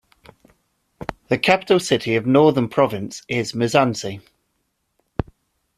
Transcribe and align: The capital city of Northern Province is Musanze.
The 1.27 1.37
capital 1.37 1.79
city 1.79 2.15
of 2.15 2.25
Northern 2.25 2.67
Province 2.69 3.21
is 3.27 3.53
Musanze. 3.53 4.19